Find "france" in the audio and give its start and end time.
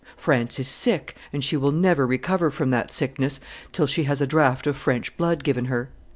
0.17-0.57